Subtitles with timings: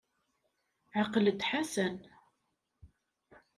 [1.01, 1.95] Ɛqel-d Ḥasan.